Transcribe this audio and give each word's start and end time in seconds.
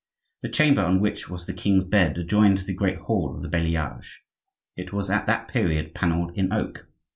The 0.41 0.49
chamber 0.49 0.83
in 0.87 0.99
which 0.99 1.29
was 1.29 1.45
the 1.45 1.53
king's 1.53 1.83
bed 1.83 2.17
adjoined 2.17 2.57
the 2.65 2.73
great 2.73 2.97
hall 3.01 3.35
of 3.35 3.43
the 3.43 3.47
Bailliage. 3.47 4.21
It 4.75 4.91
was 4.91 5.11
at 5.11 5.27
that 5.27 5.47
period 5.47 5.93
panelled 5.93 6.31
in 6.35 6.51
oak. 6.51 6.87